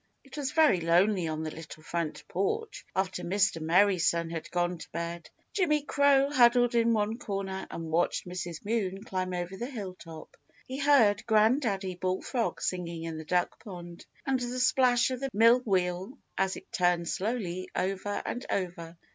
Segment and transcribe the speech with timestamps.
[0.23, 3.61] It was very lonely on the little front porch after Mr.
[3.61, 5.29] Merry Sun had gone to bed.
[5.53, 8.65] Jimmy Crow huddled in one corner and watched Mrs.
[8.65, 10.35] Moon climb over the hilltop.
[10.65, 16.17] He heard Granddaddy Bullfrog singing in the Duck Pond, and the splash of the millwheel
[16.35, 18.97] as it turned slowly over and over.